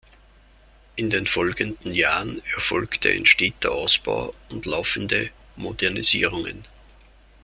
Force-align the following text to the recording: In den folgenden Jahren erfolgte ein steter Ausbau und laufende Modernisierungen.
In 0.95 1.11
den 1.11 1.27
folgenden 1.27 1.93
Jahren 1.93 2.41
erfolgte 2.55 3.11
ein 3.11 3.27
steter 3.27 3.71
Ausbau 3.73 4.33
und 4.49 4.65
laufende 4.65 5.29
Modernisierungen. 5.57 6.65